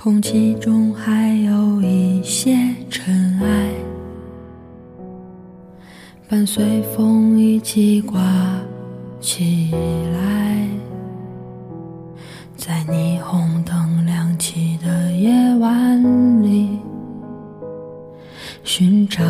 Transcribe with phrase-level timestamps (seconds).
[0.00, 2.56] 空气中还有一些
[2.88, 3.72] 尘埃，
[6.28, 8.22] 伴随风一起刮
[9.20, 9.72] 起
[10.12, 10.68] 来，
[12.56, 16.00] 在霓虹灯亮起的夜晚
[16.44, 16.78] 里，
[18.62, 19.20] 寻找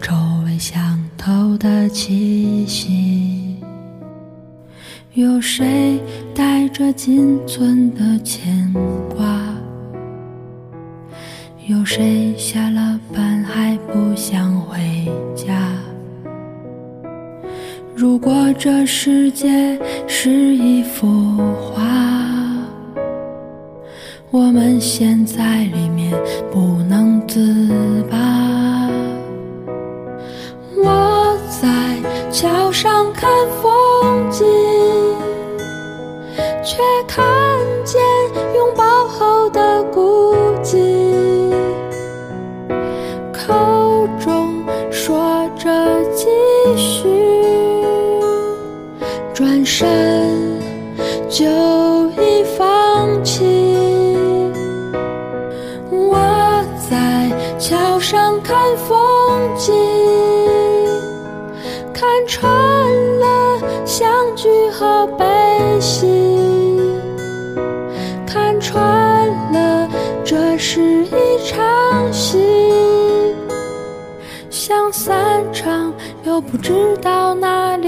[0.00, 0.14] 臭
[0.44, 3.56] 味相投的气息。
[5.14, 5.98] 有谁
[6.32, 8.72] 带着仅存的牵
[9.08, 9.15] 挂？
[11.68, 14.78] 有谁下了班还不想回
[15.34, 15.52] 家？
[17.92, 19.76] 如果这世界
[20.06, 21.82] 是一幅画，
[24.30, 26.12] 我们陷在里面
[26.52, 27.66] 不能自
[28.08, 28.88] 拔。
[30.76, 31.68] 我在
[32.30, 33.28] 桥上看
[33.60, 33.72] 风
[51.28, 51.44] 就
[52.20, 53.44] 已放弃。
[55.90, 56.16] 我
[56.88, 58.96] 在桥上看风
[59.56, 59.74] 景，
[61.92, 62.48] 看穿
[63.18, 65.24] 了相聚和悲
[65.80, 66.06] 喜，
[68.26, 69.88] 看穿了
[70.24, 72.38] 这是一场戏。
[74.48, 75.92] 想散场，
[76.24, 77.85] 又不知道哪里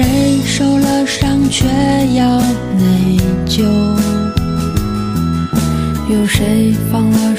[0.00, 1.66] 谁受了伤却
[2.14, 3.64] 要内疚？
[6.08, 7.34] 有谁放了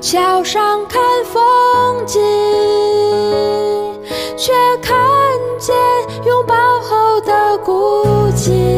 [0.00, 2.20] 桥上看风景，
[4.36, 4.52] 却
[4.82, 4.94] 看
[5.58, 5.74] 见
[6.24, 8.04] 拥抱后的孤
[8.36, 8.73] 寂。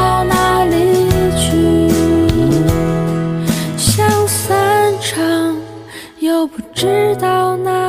[0.00, 1.90] 到哪里去。
[3.76, 5.54] 想散场，
[6.20, 7.79] 又不知道哪。